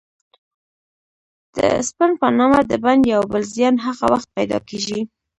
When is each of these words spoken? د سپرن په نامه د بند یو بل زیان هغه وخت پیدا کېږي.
د 1.55 1.57
سپرن 1.87 2.11
په 2.21 2.27
نامه 2.37 2.59
د 2.71 2.73
بند 2.83 3.03
یو 3.13 3.21
بل 3.31 3.43
زیان 3.53 3.75
هغه 3.85 4.05
وخت 4.13 4.27
پیدا 4.37 4.57
کېږي. 4.69 4.99